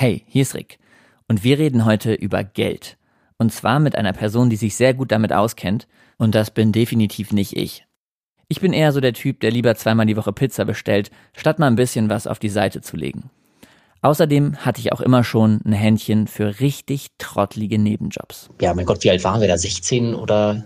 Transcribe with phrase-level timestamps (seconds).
[0.00, 0.78] Hey, hier ist Rick.
[1.28, 2.96] Und wir reden heute über Geld.
[3.36, 5.86] Und zwar mit einer Person, die sich sehr gut damit auskennt.
[6.16, 7.84] Und das bin definitiv nicht ich.
[8.48, 11.66] Ich bin eher so der Typ, der lieber zweimal die Woche Pizza bestellt, statt mal
[11.66, 13.28] ein bisschen was auf die Seite zu legen.
[14.00, 18.48] Außerdem hatte ich auch immer schon ein Händchen für richtig trottlige Nebenjobs.
[18.58, 19.58] Ja, mein Gott, wie alt waren wir da?
[19.58, 20.64] 16 oder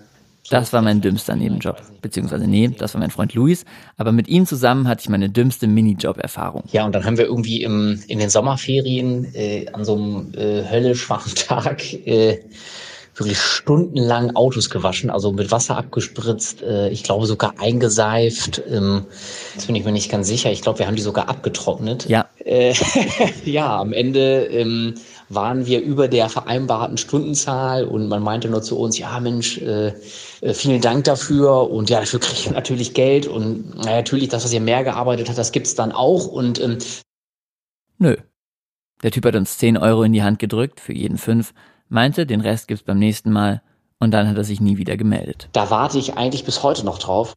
[0.51, 1.81] das war mein dümmster Nebenjob.
[2.03, 3.65] Beziehungsweise, nee, das war mein Freund Luis.
[3.97, 6.65] Aber mit ihm zusammen hatte ich meine dümmste Minijob-Erfahrung.
[6.73, 10.69] Ja, und dann haben wir irgendwie im, in den Sommerferien äh, an so einem äh,
[10.69, 12.41] höllisch warmen Tag äh,
[13.17, 18.63] wirklich stundenlang Autos gewaschen, also mit Wasser abgespritzt, äh, ich glaube sogar eingeseift.
[18.69, 19.05] Ähm,
[19.55, 20.51] das bin ich mir nicht ganz sicher.
[20.51, 22.09] Ich glaube, wir haben die sogar abgetrocknet.
[22.09, 22.27] Ja.
[22.45, 22.75] Äh,
[23.45, 24.95] ja, am Ende ähm,
[25.29, 29.93] waren wir über der vereinbarten Stundenzahl und man meinte nur zu uns, ja Mensch, äh,
[30.41, 34.45] äh vielen Dank dafür und ja, dafür kriegt ihr natürlich Geld und na, natürlich das,
[34.45, 36.79] was ihr mehr gearbeitet habt, das gibt's dann auch und ähm,
[37.99, 38.17] Nö.
[39.03, 41.53] Der Typ hat uns 10 Euro in die Hand gedrückt, für jeden fünf,
[41.89, 43.63] meinte, den Rest gibt's beim nächsten Mal
[43.99, 45.49] und dann hat er sich nie wieder gemeldet.
[45.53, 47.35] Da warte ich eigentlich bis heute noch drauf.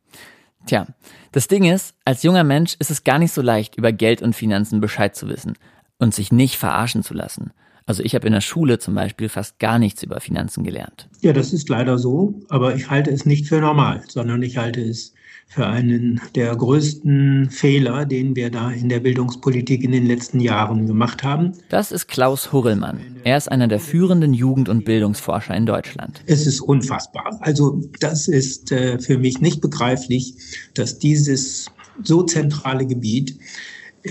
[0.66, 0.88] Tja,
[1.32, 4.36] das Ding ist, als junger Mensch ist es gar nicht so leicht, über Geld und
[4.36, 5.58] Finanzen Bescheid zu wissen
[5.98, 7.52] und sich nicht verarschen zu lassen.
[7.88, 11.08] Also ich habe in der Schule zum Beispiel fast gar nichts über Finanzen gelernt.
[11.22, 14.82] Ja, das ist leider so, aber ich halte es nicht für normal, sondern ich halte
[14.82, 15.14] es
[15.48, 20.86] für einen der größten Fehler, den wir da in der Bildungspolitik in den letzten Jahren
[20.86, 21.54] gemacht haben.
[21.70, 23.00] Das ist Klaus Hurrellmann.
[23.24, 26.22] Er ist einer der führenden Jugend- und Bildungsforscher in Deutschland.
[26.26, 27.38] Es ist unfassbar.
[27.40, 30.36] Also das ist äh, für mich nicht begreiflich,
[30.74, 31.72] dass dieses
[32.04, 33.40] so zentrale Gebiet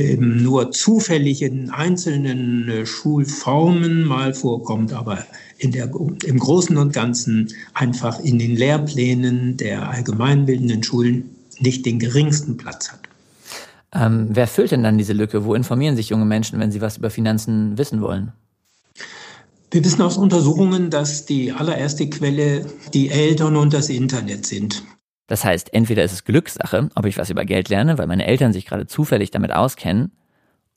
[0.00, 5.24] eben nur zufällig in einzelnen äh, Schulformen mal vorkommt, aber
[5.62, 5.90] der,
[6.24, 12.92] im Großen und Ganzen einfach in den Lehrplänen der allgemeinbildenden Schulen nicht den geringsten Platz
[12.92, 13.00] hat.
[13.94, 15.44] Ähm, wer füllt denn dann diese Lücke?
[15.44, 18.32] Wo informieren sich junge Menschen, wenn sie was über Finanzen wissen wollen?
[19.70, 24.82] Wir wissen aus Untersuchungen, dass die allererste Quelle die Eltern und das Internet sind.
[25.26, 28.52] Das heißt, entweder ist es Glückssache, ob ich was über Geld lerne, weil meine Eltern
[28.52, 30.12] sich gerade zufällig damit auskennen,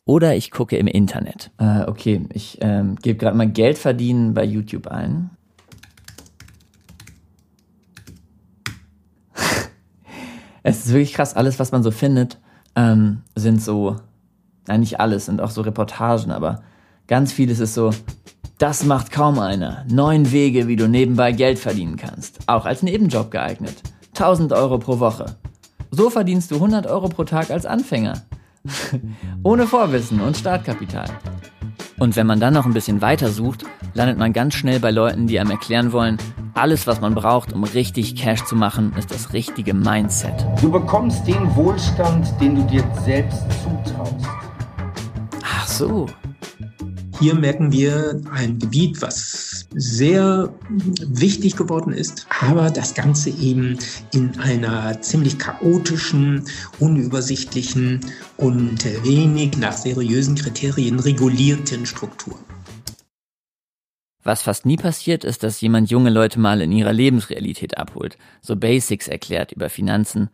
[0.05, 1.51] oder ich gucke im Internet.
[1.59, 5.29] Äh, okay, ich ähm, gebe gerade mal Geld verdienen bei YouTube ein.
[10.63, 12.39] es ist wirklich krass, alles, was man so findet,
[12.75, 13.97] ähm, sind so,
[14.67, 16.63] nein, nicht alles, sind auch so Reportagen, aber
[17.05, 17.91] ganz vieles ist so,
[18.57, 19.85] das macht kaum einer.
[19.91, 22.39] Neun Wege, wie du nebenbei Geld verdienen kannst.
[22.47, 23.75] Auch als Nebenjob geeignet.
[24.19, 25.37] 1000 Euro pro Woche.
[25.91, 28.21] So verdienst du 100 Euro pro Tag als Anfänger.
[29.43, 31.09] Ohne Vorwissen und Startkapital.
[31.97, 33.63] Und wenn man dann noch ein bisschen weiter sucht,
[33.93, 36.17] landet man ganz schnell bei Leuten, die einem erklären wollen,
[36.53, 40.33] alles, was man braucht, um richtig Cash zu machen, ist das richtige Mindset.
[40.61, 44.25] Du bekommst den Wohlstand, den du dir selbst zutraust.
[45.43, 46.07] Ach so.
[47.19, 53.77] Hier merken wir ein Gebiet, was sehr wichtig geworden ist, aber das Ganze eben
[54.11, 56.45] in einer ziemlich chaotischen,
[56.79, 57.99] unübersichtlichen
[58.37, 62.39] und wenig nach seriösen Kriterien regulierten Struktur.
[64.23, 68.55] Was fast nie passiert, ist, dass jemand junge Leute mal in ihrer Lebensrealität abholt, so
[68.55, 70.29] Basics erklärt über Finanzen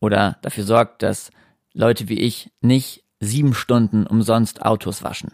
[0.00, 1.30] oder dafür sorgt, dass
[1.72, 5.32] Leute wie ich nicht sieben Stunden umsonst Autos waschen.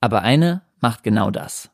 [0.00, 1.71] Aber eine macht genau das.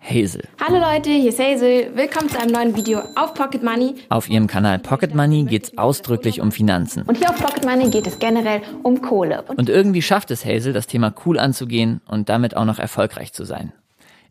[0.00, 0.42] Hazel.
[0.58, 1.90] Hallo Leute, hier ist Hazel.
[1.94, 3.94] Willkommen zu einem neuen Video auf Pocket Money.
[4.08, 7.02] Auf ihrem Kanal Pocket Money geht es ausdrücklich um Finanzen.
[7.02, 9.42] Und hier auf Pocket Money geht es generell um Kohle.
[9.42, 13.44] Und, irgendwie schafft es Hazel, das Thema cool anzugehen und damit auch noch erfolgreich zu
[13.44, 13.72] sein.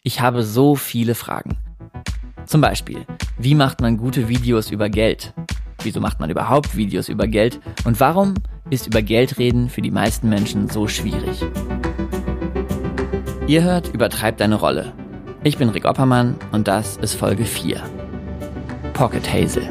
[0.02, 1.58] Ich habe so viele Fragen.
[2.46, 3.06] Zum Beispiel,
[3.38, 5.34] wie macht man gute Videos über Geld?
[5.84, 7.60] Wieso macht man überhaupt Videos über Geld?
[7.86, 8.34] Und warum
[8.72, 11.44] ist über Geld reden für die meisten Menschen so schwierig?
[13.46, 14.94] Ihr hört Übertreibt deine Rolle.
[15.44, 17.82] Ich bin Rick Oppermann und das ist Folge 4.
[18.94, 19.70] Pocket Hazel.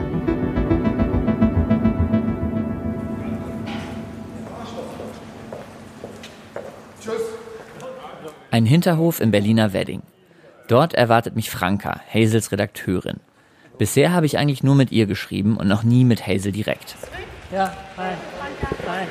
[8.52, 10.02] Ein Hinterhof im Berliner Wedding.
[10.68, 13.18] Dort erwartet mich Franka, Hazels Redakteurin.
[13.76, 16.94] Bisher habe ich eigentlich nur mit ihr geschrieben und noch nie mit Hazel direkt.
[17.52, 18.12] Ja, hi.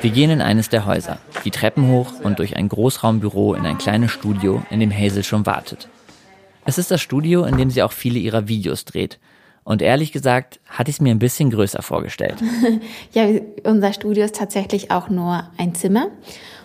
[0.00, 3.78] Wir gehen in eines der Häuser, die Treppen hoch und durch ein Großraumbüro in ein
[3.78, 5.88] kleines Studio, in dem Hazel schon wartet.
[6.66, 9.18] Es ist das Studio, in dem sie auch viele ihrer Videos dreht.
[9.62, 12.36] Und ehrlich gesagt, hatte ich es mir ein bisschen größer vorgestellt.
[13.12, 13.26] ja,
[13.64, 16.08] unser Studio ist tatsächlich auch nur ein Zimmer.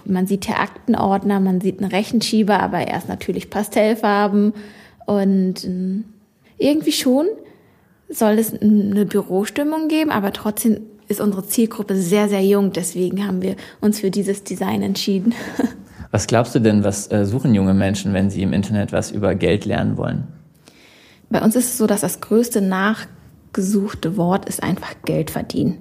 [0.05, 4.53] Man sieht hier Aktenordner, man sieht einen Rechenschieber, aber erst natürlich Pastellfarben.
[5.05, 6.05] Und ähm,
[6.57, 7.27] irgendwie schon
[8.09, 12.71] soll es eine Bürostimmung geben, aber trotzdem ist unsere Zielgruppe sehr, sehr jung.
[12.71, 15.33] Deswegen haben wir uns für dieses Design entschieden.
[16.11, 19.33] Was glaubst du denn, was äh, suchen junge Menschen, wenn sie im Internet was über
[19.33, 20.27] Geld lernen wollen?
[21.29, 25.77] Bei uns ist es so, dass das größte nachgesuchte Wort ist einfach Geld verdienen.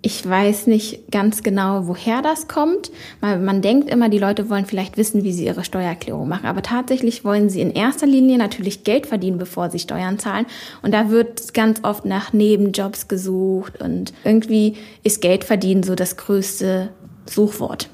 [0.00, 2.90] Ich weiß nicht ganz genau, woher das kommt.
[3.20, 6.46] weil Man denkt immer, die Leute wollen vielleicht wissen, wie sie ihre Steuererklärung machen.
[6.46, 10.46] Aber tatsächlich wollen sie in erster Linie natürlich Geld verdienen, bevor sie Steuern zahlen.
[10.82, 13.82] Und da wird ganz oft nach Nebenjobs gesucht.
[13.82, 16.90] Und irgendwie ist Geld verdienen so das größte
[17.28, 17.88] Suchwort.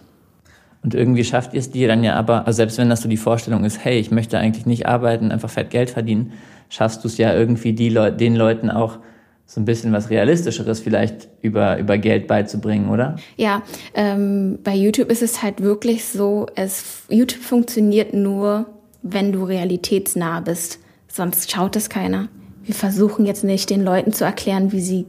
[0.83, 3.17] Und irgendwie schafft ihr es dir dann ja aber, also selbst wenn das so die
[3.17, 6.33] Vorstellung ist, hey, ich möchte eigentlich nicht arbeiten, einfach fett Geld verdienen,
[6.69, 8.99] schaffst du es ja irgendwie die Leu den Leuten auch
[9.47, 13.17] so ein bisschen was Realistischeres vielleicht über, über Geld beizubringen, oder?
[13.37, 13.63] Ja,
[13.95, 18.67] ähm, bei YouTube ist es halt wirklich so, es, YouTube funktioniert nur,
[19.03, 20.79] wenn du realitätsnah bist.
[21.07, 22.29] Sonst schaut es keiner.
[22.65, 25.07] Wir versuchen jetzt nicht den Leuten zu erklären, wie sie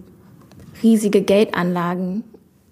[0.81, 2.23] riesige Geldanlagen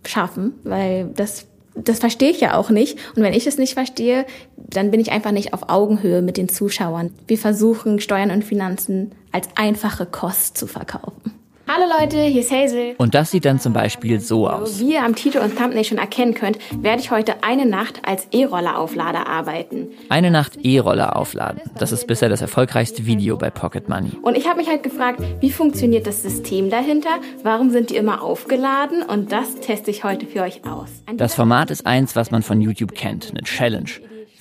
[0.05, 2.97] schaffen, weil das das verstehe ich ja auch nicht.
[3.15, 4.25] Und wenn ich es nicht verstehe,
[4.57, 7.13] dann bin ich einfach nicht auf Augenhöhe mit den Zuschauern.
[7.27, 11.30] Wir versuchen, Steuern und Finanzen als einfache Kost zu verkaufen.
[11.73, 12.95] Hallo Leute, hier ist Hazel.
[12.97, 14.81] Und das sieht dann zum Beispiel so aus.
[14.81, 18.27] Wie ihr am Titel und Thumbnail schon erkennen könnt, werde ich heute eine Nacht als
[18.33, 19.87] E-Roller-Auflader arbeiten.
[20.09, 21.61] Eine Nacht E-Roller aufladen.
[21.79, 24.11] Das ist bisher das erfolgreichste Video bei Pocket Money.
[24.21, 27.21] Und ich habe mich halt gefragt, wie funktioniert das System dahinter?
[27.41, 29.01] Warum sind die immer aufgeladen?
[29.03, 30.89] Und das teste ich heute für euch aus.
[31.15, 33.91] Das Format ist eins, was man von YouTube kennt, eine Challenge.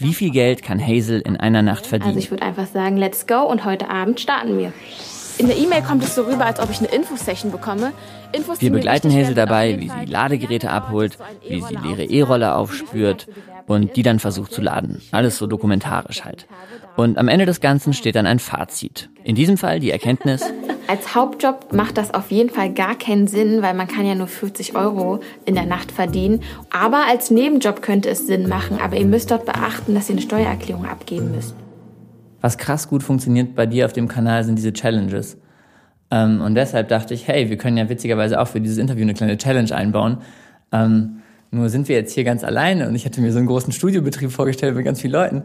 [0.00, 2.16] Wie viel Geld kann Hazel in einer Nacht verdienen?
[2.16, 4.72] Also ich würde einfach sagen, let's go und heute Abend starten wir.
[5.40, 7.92] In der E-Mail kommt es so rüber, als ob ich eine Infosession bekomme.
[8.32, 11.16] Infos, Wir begleiten Hazel dabei, wie sie Ladegeräte abholt,
[11.48, 13.26] wie sie leere E-Roller aufspürt
[13.66, 15.00] und die dann versucht zu laden.
[15.12, 16.46] Alles so dokumentarisch halt.
[16.94, 19.08] Und am Ende des Ganzen steht dann ein Fazit.
[19.24, 20.44] In diesem Fall die Erkenntnis.
[20.88, 24.26] Als Hauptjob macht das auf jeden Fall gar keinen Sinn, weil man kann ja nur
[24.26, 26.42] 40 Euro in der Nacht verdienen.
[26.68, 28.78] Aber als Nebenjob könnte es Sinn machen.
[28.78, 31.54] Aber ihr müsst dort beachten, dass ihr eine Steuererklärung abgeben müsst
[32.40, 35.36] was krass gut funktioniert bei dir auf dem Kanal sind diese Challenges.
[36.10, 39.14] Ähm, und deshalb dachte ich, hey, wir können ja witzigerweise auch für dieses Interview eine
[39.14, 40.18] kleine Challenge einbauen.
[40.72, 43.72] Ähm, nur sind wir jetzt hier ganz alleine und ich hatte mir so einen großen
[43.72, 45.42] Studiobetrieb vorgestellt mit ganz vielen Leuten.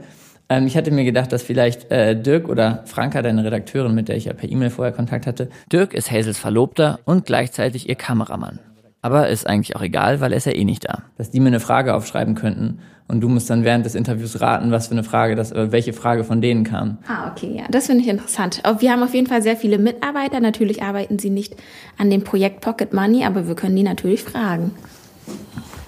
[0.49, 4.15] Ähm, ich hatte mir gedacht, dass vielleicht äh, Dirk oder Franka, deine Redakteurin, mit der
[4.15, 8.59] ich ja per E-Mail vorher Kontakt hatte, Dirk ist Hazels Verlobter und gleichzeitig ihr Kameramann.
[9.05, 11.03] Aber ist eigentlich auch egal, weil er ist ja eh nicht da.
[11.15, 14.71] Dass die mir eine Frage aufschreiben könnten und du musst dann während des Interviews raten,
[14.71, 16.97] was für eine Frage das, äh, welche Frage von denen kam.
[17.07, 18.63] Ah, okay, ja, das finde ich interessant.
[18.79, 20.39] Wir haben auf jeden Fall sehr viele Mitarbeiter.
[20.39, 21.55] Natürlich arbeiten sie nicht
[21.99, 24.71] an dem Projekt Pocket Money, aber wir können die natürlich fragen.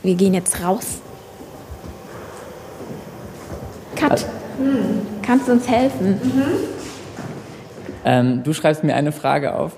[0.04, 1.02] Wir gehen jetzt raus.
[3.96, 4.28] Kat,
[4.60, 5.02] hm.
[5.24, 6.20] kannst du uns helfen?
[6.24, 6.44] Mhm.
[8.06, 9.76] Ähm, du schreibst mir eine Frage auf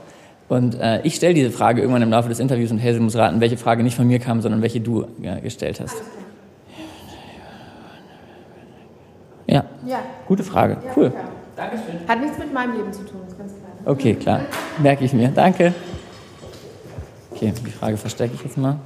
[0.49, 3.39] und äh, ich stelle diese Frage irgendwann im Laufe des Interviews und Hazel muss raten,
[3.39, 5.95] welche Frage nicht von mir kam, sondern welche du ja, gestellt hast.
[9.45, 9.63] Ja.
[9.85, 9.99] ja.
[10.27, 10.77] Gute Frage.
[10.85, 11.13] Ja, cool.
[11.55, 12.07] Dankeschön.
[12.07, 13.93] Hat nichts mit meinem Leben zu tun, ist ganz klar.
[13.93, 14.41] Okay, klar.
[14.81, 15.29] Merke ich mir.
[15.29, 15.73] Danke.
[17.31, 18.77] Okay, die Frage verstecke ich jetzt mal.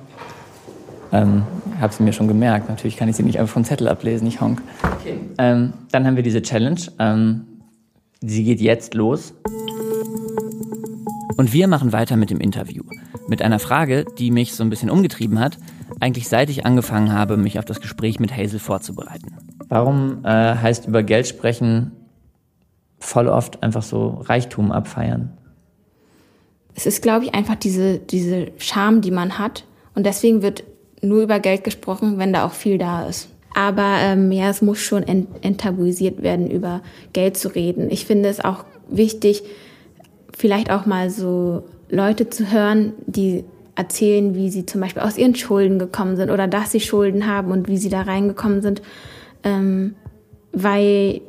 [1.11, 1.43] Ähm,
[1.79, 2.69] habe sie mir schon gemerkt.
[2.69, 4.61] Natürlich kann ich sie nicht einfach vom Zettel ablesen, ich honk.
[4.99, 5.17] Okay.
[5.37, 6.79] Ähm, dann haben wir diese Challenge.
[6.99, 7.45] Ähm,
[8.21, 9.33] sie geht jetzt los.
[11.35, 12.83] Und wir machen weiter mit dem Interview.
[13.27, 15.57] Mit einer Frage, die mich so ein bisschen umgetrieben hat,
[15.99, 19.35] eigentlich seit ich angefangen habe, mich auf das Gespräch mit Hazel vorzubereiten.
[19.69, 21.91] Warum äh, heißt über Geld sprechen
[22.99, 25.31] voll oft einfach so Reichtum abfeiern?
[26.75, 29.65] Es ist, glaube ich, einfach diese, diese Scham, die man hat.
[29.95, 30.63] Und deswegen wird
[31.01, 33.29] nur über Geld gesprochen, wenn da auch viel da ist.
[33.53, 36.81] Aber ähm, ja, es muss schon ent enttabuisiert werden, über
[37.11, 37.91] Geld zu reden.
[37.91, 39.43] Ich finde es auch wichtig,
[40.35, 43.43] vielleicht auch mal so Leute zu hören, die
[43.75, 47.51] erzählen, wie sie zum Beispiel aus ihren Schulden gekommen sind oder dass sie Schulden haben
[47.51, 48.81] und wie sie da reingekommen sind.
[49.43, 49.95] Ähm,
[50.51, 51.21] weil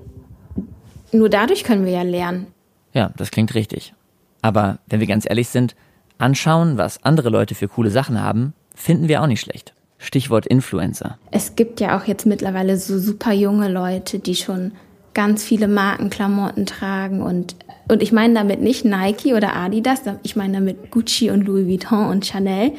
[1.12, 2.46] nur dadurch können wir ja lernen.
[2.92, 3.94] Ja, das klingt richtig.
[4.42, 5.74] Aber wenn wir ganz ehrlich sind,
[6.18, 9.74] anschauen, was andere Leute für coole Sachen haben, finden wir auch nicht schlecht.
[9.98, 11.18] Stichwort Influencer.
[11.30, 14.72] Es gibt ja auch jetzt mittlerweile so super junge Leute, die schon
[15.14, 17.56] ganz viele Markenklamotten tragen und
[17.86, 22.06] und ich meine damit nicht Nike oder Adidas, ich meine damit Gucci und Louis Vuitton
[22.06, 22.72] und Chanel.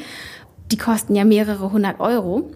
[0.71, 2.49] Die kosten ja mehrere hundert Euro.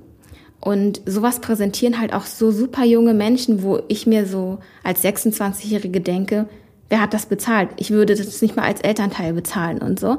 [0.59, 6.01] Und sowas präsentieren halt auch so super junge Menschen, wo ich mir so als 26-Jährige
[6.01, 6.49] denke,
[6.89, 7.69] wer hat das bezahlt?
[7.77, 10.17] Ich würde das nicht mal als Elternteil bezahlen und so.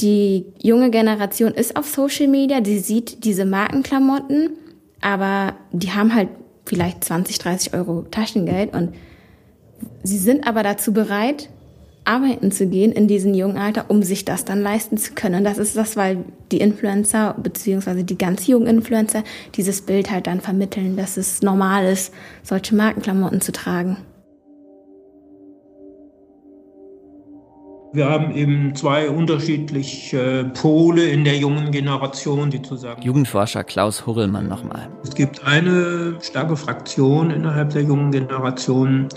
[0.00, 4.50] Die junge Generation ist auf Social Media, die sieht diese Markenklamotten,
[5.00, 6.28] aber die haben halt
[6.70, 8.94] vielleicht 20, 30 Euro Taschengeld und
[10.04, 11.48] sie sind aber dazu bereit,
[12.04, 15.34] arbeiten zu gehen in diesem jungen Alter, um sich das dann leisten zu können.
[15.34, 19.24] Und das ist das, weil die Influencer beziehungsweise die ganz jungen Influencer
[19.56, 23.96] dieses Bild halt dann vermitteln, dass es normal ist, solche Markenklamotten zu tragen.
[27.92, 33.02] Wir haben eben zwei unterschiedliche Pole in der jungen Generation, die zu sagen.
[33.02, 34.88] Jugendforscher Klaus Hurrellmann nochmal.
[35.02, 39.08] Es gibt eine starke Fraktion innerhalb der jungen Generation,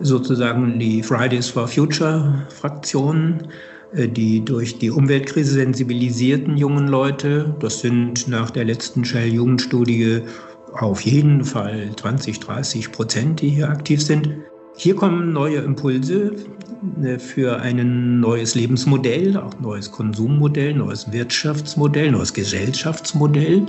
[0.00, 3.46] sozusagen die Fridays for Future Fraktion,
[3.94, 10.22] äh, die durch die Umweltkrise sensibilisierten jungen Leute, das sind nach der letzten Shell-Jugendstudie
[10.72, 14.30] auf jeden Fall 20, 30 Prozent, die hier aktiv sind.
[14.76, 16.32] Hier kommen neue Impulse
[17.02, 23.62] äh, für ein neues Lebensmodell, auch neues Konsummodell, neues Wirtschaftsmodell, neues Gesellschaftsmodell.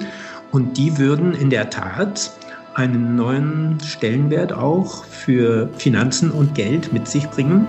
[0.51, 2.31] Und die würden in der Tat
[2.73, 7.67] einen neuen Stellenwert auch für Finanzen und Geld mit sich bringen.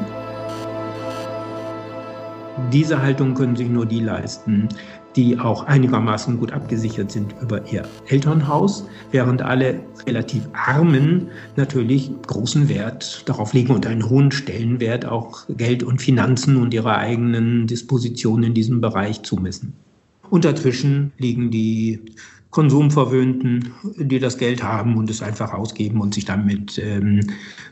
[2.73, 4.69] Diese Haltung können sich nur die leisten,
[5.15, 12.69] die auch einigermaßen gut abgesichert sind über ihr Elternhaus, während alle relativ Armen natürlich großen
[12.69, 18.45] Wert darauf legen und einen hohen Stellenwert auch Geld und Finanzen und ihre eigenen Dispositionen
[18.45, 19.73] in diesem Bereich zumessen.
[20.29, 22.01] Und dazwischen liegen die
[22.51, 27.21] Konsumverwöhnten, die das Geld haben und es einfach ausgeben und sich damit ähm,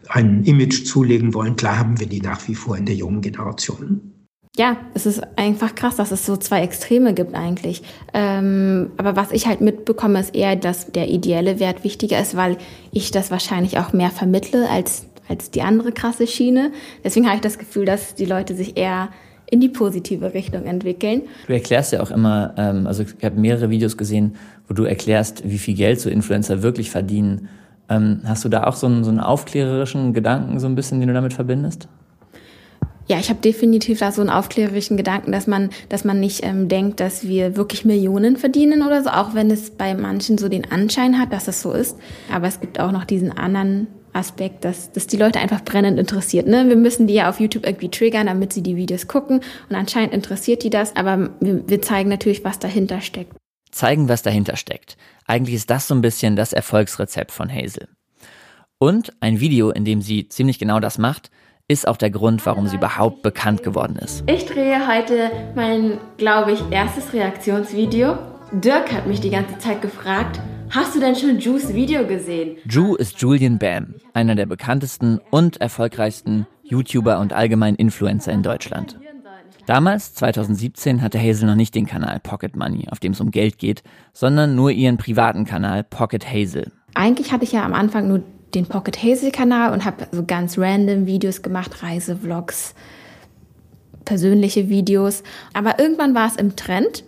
[0.09, 1.57] ein Image zulegen wollen.
[1.57, 4.14] Klar haben wir die nach wie vor in der jungen Generation.
[4.57, 7.83] Ja, es ist einfach krass, dass es so zwei Extreme gibt eigentlich.
[8.13, 12.57] Ähm, aber was ich halt mitbekomme, ist eher, dass der ideelle Wert wichtiger ist, weil
[12.93, 16.71] ich das wahrscheinlich auch mehr vermittle als, als die andere krasse Schiene.
[17.03, 19.09] Deswegen habe ich das Gefühl, dass die Leute sich eher
[19.51, 21.23] in die positive Richtung entwickeln.
[21.49, 24.37] Du erklärst ja auch immer, ähm, also ich habe mehrere Videos gesehen,
[24.69, 27.49] wo du erklärst, wie viel Geld so Influencer wirklich verdienen.
[27.89, 31.09] Ähm, hast du da auch so einen, so einen aufklärerischen Gedanken, so ein bisschen, den
[31.09, 31.89] du damit verbindest?
[33.07, 36.69] Ja, ich habe definitiv da so einen aufklärerischen Gedanken, dass man, dass man nicht ähm,
[36.69, 40.71] denkt, dass wir wirklich Millionen verdienen oder so, auch wenn es bei manchen so den
[40.71, 41.99] Anschein hat, dass das so ist.
[42.33, 46.47] Aber es gibt auch noch diesen anderen Aspekt, dass, dass die Leute einfach brennend interessiert.
[46.47, 46.69] Ne?
[46.69, 49.41] Wir müssen die ja auf YouTube irgendwie triggern, damit sie die Videos gucken.
[49.69, 53.37] Und anscheinend interessiert die das, aber wir, wir zeigen natürlich, was dahinter steckt.
[53.71, 54.97] Zeigen, was dahinter steckt.
[55.27, 57.89] Eigentlich ist das so ein bisschen das Erfolgsrezept von Hazel.
[58.79, 61.31] Und ein Video, in dem sie ziemlich genau das macht,
[61.69, 64.23] ist auch der Grund, warum sie überhaupt bekannt geworden ist.
[64.29, 68.19] Ich drehe heute mein, glaube ich, erstes Reaktionsvideo.
[68.53, 70.41] Dirk hat mich die ganze Zeit gefragt,
[70.71, 72.57] Hast du denn schon Ju's Video gesehen?
[72.69, 78.99] Ju ist Julian Bam, einer der bekanntesten und erfolgreichsten YouTuber und allgemein Influencer in Deutschland.
[79.67, 83.59] Damals, 2017, hatte Hazel noch nicht den Kanal Pocket Money, auf dem es um Geld
[83.59, 86.73] geht, sondern nur ihren privaten Kanal Pocket Hazel.
[86.95, 90.59] Eigentlich hatte ich ja am Anfang nur den Pocket Hazel Kanal und habe so ganz
[90.59, 92.75] random Videos gemacht, Reisevlogs,
[94.05, 95.23] persönliche Videos.
[95.53, 97.05] Aber irgendwann war es im Trend,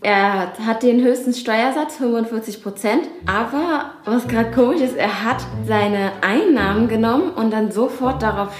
[0.00, 3.02] Er hat den höchsten Steuersatz, 45 Prozent.
[3.26, 8.52] Aber was gerade komisch ist, er hat seine Einnahmen genommen und dann sofort darauf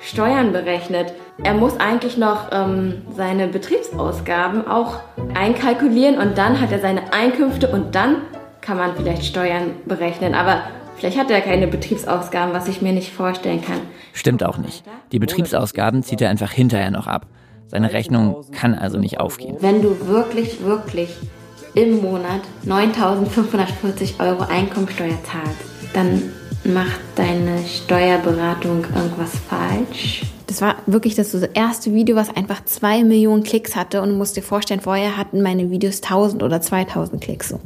[0.00, 1.12] Steuern berechnet.
[1.42, 5.00] Er muss eigentlich noch ähm, seine Betriebsausgaben auch
[5.34, 8.16] einkalkulieren und dann hat er seine Einkünfte und dann
[8.62, 10.34] kann man vielleicht Steuern berechnen.
[10.34, 10.62] Aber
[11.00, 13.80] vielleicht hat er keine Betriebsausgaben, was ich mir nicht vorstellen kann.
[14.12, 14.84] Stimmt auch nicht.
[15.12, 17.26] Die Betriebsausgaben zieht er einfach hinterher noch ab.
[17.66, 19.56] Seine Rechnung kann also nicht aufgehen.
[19.60, 21.10] Wenn du wirklich, wirklich
[21.74, 26.32] im Monat 9.540 Euro Einkommensteuer zahlst, dann
[26.64, 30.22] macht deine Steuerberatung irgendwas falsch.
[30.46, 34.02] Das war wirklich das erste Video, was einfach zwei Millionen Klicks hatte.
[34.02, 37.60] Und du musst dir vorstellen, vorher hatten meine Videos 1000 oder 2000 Klicks so.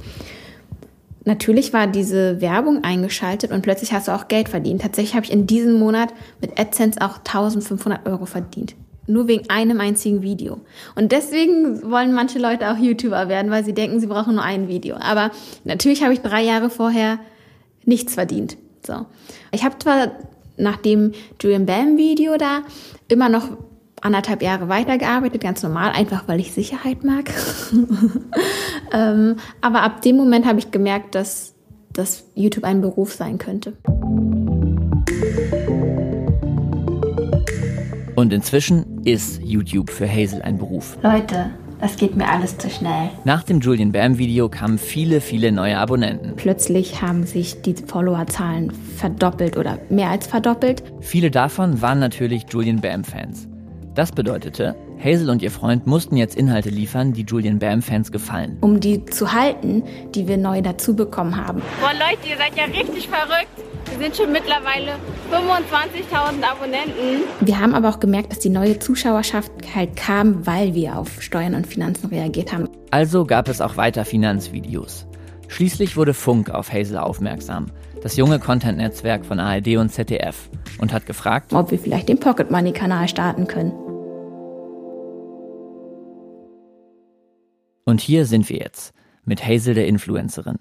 [1.25, 4.83] Natürlich war diese Werbung eingeschaltet und plötzlich hast du auch Geld verdient.
[4.83, 8.75] Tatsächlich habe ich in diesem Monat mit AdSense auch 1500 Euro verdient.
[9.07, 10.61] Nur wegen einem einzigen Video.
[10.95, 14.69] Und deswegen wollen manche Leute auch YouTuber werden, weil sie denken, sie brauchen nur ein
[14.69, 14.97] Video.
[14.97, 15.31] Aber
[15.65, 17.19] natürlich habe ich drei Jahre vorher
[17.85, 18.57] nichts verdient.
[18.87, 19.07] So.
[19.53, 20.13] Ich habe zwar
[20.57, 22.63] nach dem Julian Bam Video da
[23.09, 23.57] immer noch
[24.05, 27.31] anderthalb Jahre weitergearbeitet, ganz normal, einfach weil ich Sicherheit mag.
[28.93, 31.55] ähm, aber ab dem Moment habe ich gemerkt, dass,
[31.93, 33.73] dass YouTube ein Beruf sein könnte.
[38.15, 40.97] Und inzwischen ist YouTube für Hazel ein Beruf.
[41.03, 43.11] Leute, das geht mir alles zu schnell.
[43.25, 46.35] Nach dem Julian Bam Video kamen viele, viele neue Abonnenten.
[46.37, 50.83] Plötzlich haben sich die Followerzahlen verdoppelt oder mehr als verdoppelt.
[51.01, 53.49] Viele davon waren natürlich Julian Bam Fans.
[53.95, 58.59] Das bedeutete, Hazel und ihr Freund mussten jetzt Inhalte liefern, die Julian Bam-Fans gefallen.
[58.61, 59.85] Um die zu halten,
[60.15, 61.63] die wir neu dazu bekommen haben.
[61.81, 63.49] Boah, Leute, ihr seid ja richtig verrückt.
[63.91, 64.93] Wir sind schon mittlerweile
[65.31, 67.23] 25.000 Abonnenten.
[67.41, 71.55] Wir haben aber auch gemerkt, dass die neue Zuschauerschaft halt kam, weil wir auf Steuern
[71.55, 72.69] und Finanzen reagiert haben.
[72.91, 75.07] Also gab es auch weiter Finanzvideos.
[75.47, 77.67] Schließlich wurde Funk auf Hazel aufmerksam,
[78.03, 80.49] das junge Content-Netzwerk von ARD und ZDF,
[80.79, 83.73] und hat gefragt, ob wir vielleicht den Pocket Money-Kanal starten können.
[87.85, 90.59] Und hier sind wir jetzt mit Hazel der Influencerin,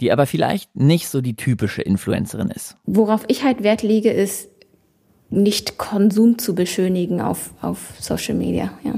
[0.00, 2.76] die aber vielleicht nicht so die typische Influencerin ist.
[2.84, 4.48] Worauf ich halt Wert lege, ist
[5.30, 8.70] nicht Konsum zu beschönigen auf, auf Social Media.
[8.84, 8.94] Ja.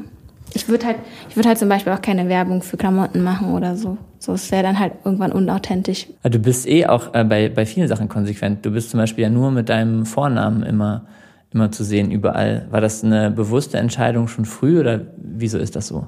[0.52, 0.96] Ich würde halt,
[1.28, 3.98] ich würde halt zum Beispiel auch keine Werbung für Klamotten machen oder so.
[4.18, 6.06] So, es wäre dann halt irgendwann unauthentisch.
[6.22, 8.64] Du bist eh auch äh, bei, bei vielen Sachen konsequent.
[8.64, 11.06] Du bist zum Beispiel ja nur mit deinem Vornamen immer,
[11.52, 12.66] immer zu sehen, überall.
[12.70, 16.06] War das eine bewusste Entscheidung schon früh oder wieso ist das so?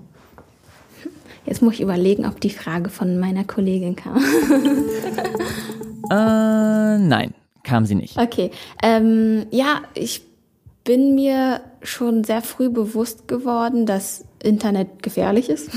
[1.47, 4.17] Jetzt muss ich überlegen, ob die Frage von meiner Kollegin kam.
[6.11, 8.19] äh, nein, kam sie nicht.
[8.19, 8.51] Okay.
[8.83, 10.23] Ähm, ja, ich
[10.87, 15.69] bin mir schon sehr früh bewusst geworden, dass Internet gefährlich ist.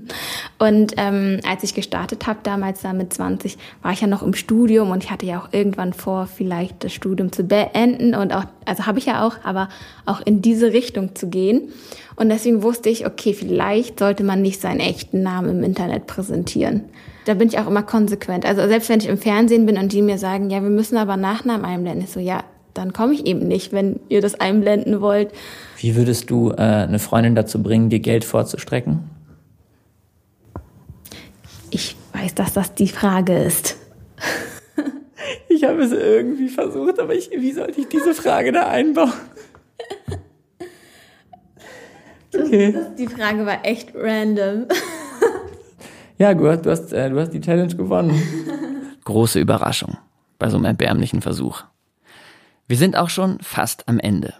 [0.58, 4.34] und ähm, als ich gestartet habe, damals da mit 20, war ich ja noch im
[4.34, 8.44] Studium und ich hatte ja auch irgendwann vor, vielleicht das Studium zu beenden und auch,
[8.64, 9.68] also habe ich ja auch, aber
[10.06, 11.72] auch in diese Richtung zu gehen.
[12.16, 16.82] Und deswegen wusste ich, okay, vielleicht sollte man nicht seinen echten Namen im Internet präsentieren.
[17.26, 18.44] Da bin ich auch immer konsequent.
[18.44, 21.16] Also selbst wenn ich im Fernsehen bin und die mir sagen, ja, wir müssen aber
[21.16, 22.42] Nachnamen einblenden, ich so, ja,
[22.74, 25.32] dann komme ich eben nicht, wenn ihr das einblenden wollt.
[25.78, 29.10] Wie würdest du äh, eine Freundin dazu bringen, dir Geld vorzustrecken?
[31.70, 33.76] Ich weiß, dass das die Frage ist.
[35.48, 39.12] ich habe es irgendwie versucht, aber ich, wie sollte ich diese Frage da einbauen?
[42.34, 42.72] Okay.
[42.72, 44.66] Das, das, die Frage war echt random.
[46.18, 48.20] ja, gut, du hast, äh, du hast die Challenge gewonnen.
[49.04, 49.96] Große Überraschung
[50.38, 51.64] bei so einem erbärmlichen Versuch.
[52.68, 54.34] Wir sind auch schon fast am Ende.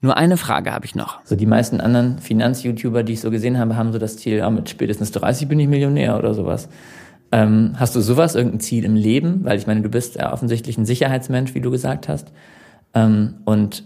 [0.00, 1.18] Nur eine Frage habe ich noch.
[1.24, 4.48] So die meisten anderen Finanz-YouTuber, die ich so gesehen habe, haben so das Ziel, ja,
[4.50, 6.68] mit spätestens 30 bin ich Millionär oder sowas.
[7.32, 9.44] Ähm, hast du sowas, irgendein Ziel im Leben?
[9.44, 12.28] Weil ich meine, du bist ja offensichtlich ein Sicherheitsmensch, wie du gesagt hast.
[12.94, 13.82] Ähm, und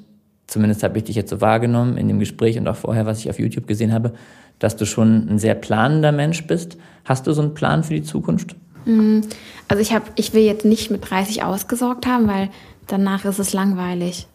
[0.46, 3.30] zumindest habe ich dich jetzt so wahrgenommen in dem Gespräch und auch vorher, was ich
[3.30, 4.12] auf YouTube gesehen habe,
[4.58, 6.76] dass du schon ein sehr planender Mensch bist.
[7.06, 8.56] Hast du so einen Plan für die Zukunft?
[8.84, 9.20] Mm,
[9.68, 12.50] also ich habe, ich will jetzt nicht mit 30 ausgesorgt haben, weil
[12.92, 14.26] danach ist es langweilig.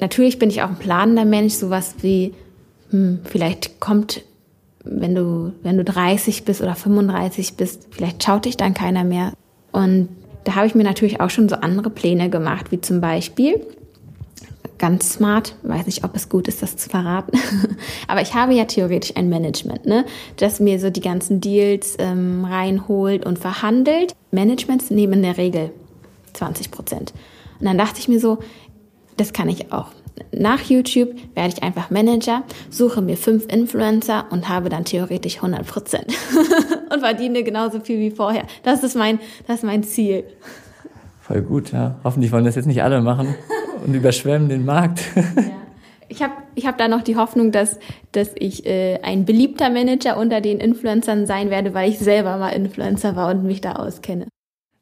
[0.00, 2.34] Natürlich bin ich auch ein planender Mensch, sowas wie,
[2.90, 4.22] hm, vielleicht kommt,
[4.84, 9.32] wenn du, wenn du 30 bist oder 35 bist, vielleicht schaut dich dann keiner mehr.
[9.70, 10.08] Und
[10.44, 13.64] da habe ich mir natürlich auch schon so andere Pläne gemacht, wie zum Beispiel,
[14.78, 17.38] ganz smart, weiß nicht, ob es gut ist, das zu verraten,
[18.08, 20.04] aber ich habe ja theoretisch ein Management, ne,
[20.38, 24.16] das mir so die ganzen Deals ähm, reinholt und verhandelt.
[24.32, 25.70] Managements nehmen in der Regel
[26.32, 27.12] 20 Prozent.
[27.62, 28.38] Und dann dachte ich mir so,
[29.16, 29.86] das kann ich auch.
[30.32, 35.64] Nach YouTube werde ich einfach Manager, suche mir fünf Influencer und habe dann theoretisch 100
[35.64, 36.06] Prozent
[36.92, 38.42] und verdiene genauso viel wie vorher.
[38.64, 40.24] Das ist mein, das ist mein Ziel.
[41.20, 42.00] Voll gut, ja.
[42.02, 43.36] Hoffentlich wollen das jetzt nicht alle machen
[43.86, 45.00] und überschwemmen den Markt.
[45.14, 45.22] ja.
[46.08, 47.78] Ich habe ich hab da noch die Hoffnung, dass,
[48.10, 52.50] dass ich äh, ein beliebter Manager unter den Influencern sein werde, weil ich selber mal
[52.50, 54.26] Influencer war und mich da auskenne.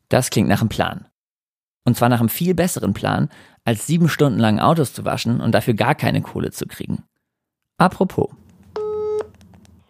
[0.09, 1.10] Das klingt nach einem Plan.
[1.85, 3.29] Und zwar nach einem viel besseren Plan,
[3.65, 7.05] als sieben Stunden lang Autos zu waschen und dafür gar keine Kohle zu kriegen.
[7.79, 8.29] Apropos.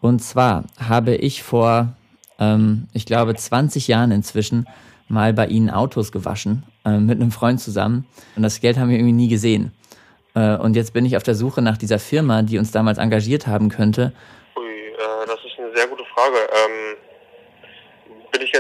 [0.01, 1.95] Und zwar habe ich vor,
[2.39, 4.67] ähm, ich glaube, 20 Jahren inzwischen
[5.09, 8.07] mal bei Ihnen Autos gewaschen, äh, mit einem Freund zusammen.
[8.37, 9.73] Und das Geld haben wir irgendwie nie gesehen.
[10.35, 13.47] Äh, und jetzt bin ich auf der Suche nach dieser Firma, die uns damals engagiert
[13.47, 14.13] haben könnte.
[14.57, 16.37] Ui, äh, das ist eine sehr gute Frage.
[16.37, 16.97] Ähm,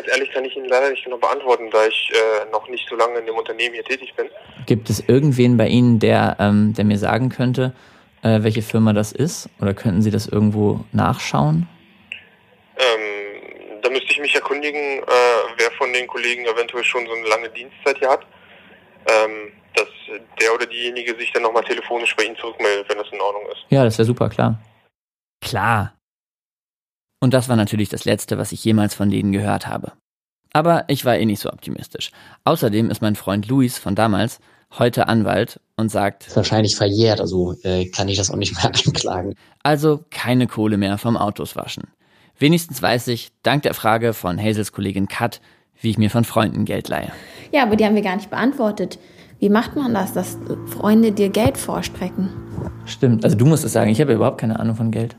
[0.01, 2.97] ganz ehrlich, kann ich Ihnen leider nicht genau beantworten, da ich äh, noch nicht so
[2.97, 4.29] lange in dem Unternehmen hier tätig bin.
[4.67, 7.75] Gibt es irgendwen bei Ihnen, der, ähm, der mir sagen könnte,
[8.23, 9.49] äh, welche Firma das ist?
[9.61, 11.69] Oder könnten Sie das irgendwo nachschauen?
[12.77, 15.03] Ähm, da müsste ich mich erkundigen, äh,
[15.59, 18.27] wer von den Kollegen eventuell schon so eine lange Dienstzeit hier hat.
[19.07, 19.89] Ähm, dass
[20.41, 23.65] der oder diejenige sich dann nochmal telefonisch bei Ihnen zurückmeldet, wenn das in Ordnung ist.
[23.69, 24.59] Ja, das wäre super, klar.
[25.41, 25.95] Klar.
[27.21, 29.93] Und das war natürlich das Letzte, was ich jemals von denen gehört habe.
[30.53, 32.11] Aber ich war eh nicht so optimistisch.
[32.45, 34.41] Außerdem ist mein Freund Luis von damals
[34.79, 38.73] heute Anwalt und sagt, Ist wahrscheinlich verjährt, also äh, kann ich das auch nicht mehr
[38.73, 39.35] einklagen.
[39.63, 41.85] also keine Kohle mehr vom Autos waschen.
[42.39, 45.41] Wenigstens weiß ich, dank der Frage von Hazels Kollegin Kat,
[45.81, 47.13] wie ich mir von Freunden Geld leihe.
[47.53, 48.99] Ja, aber die haben wir gar nicht beantwortet.
[49.41, 52.29] Wie macht man das, dass Freunde dir Geld vorstrecken?
[52.87, 55.17] Stimmt, also du musst es sagen, ich habe überhaupt keine Ahnung von Geld.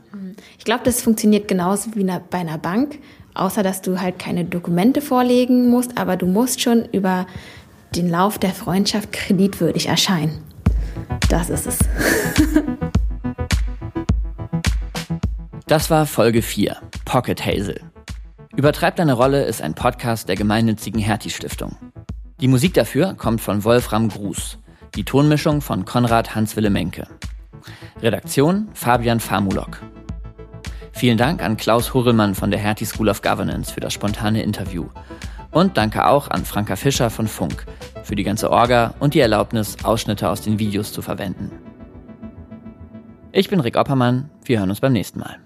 [0.62, 3.00] Ich glaube, das funktioniert genauso wie bei einer Bank,
[3.34, 7.26] außer dass du halt keine Dokumente vorlegen musst, aber du musst schon über
[7.96, 10.40] den Lauf der Freundschaft kreditwürdig erscheinen.
[11.28, 11.78] Das ist es.
[15.66, 17.80] Das war Folge 4, Pocket Hazel.
[18.54, 21.76] Übertreib deine Rolle ist ein Podcast der gemeinnützigen Hertie Stiftung.
[22.40, 24.58] Die Musik dafür kommt von Wolfram Gruß,
[24.94, 27.08] die Tonmischung von Konrad Hans-Wille Menke.
[28.00, 29.80] Redaktion Fabian Famulok.
[30.92, 34.86] Vielen Dank an Klaus Hurrellmann von der Hertie School of Governance für das spontane Interview.
[35.50, 37.66] Und danke auch an Franka Fischer von Funk
[38.04, 41.50] für die ganze Orga und die Erlaubnis, Ausschnitte aus den Videos zu verwenden.
[43.32, 45.38] Ich bin Rick Oppermann, wir hören uns beim nächsten Mal.